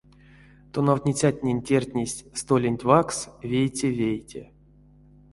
[0.73, 3.19] Тонавтницятнень тердтнесть столенть ваксс
[3.49, 4.41] вейте-вейте.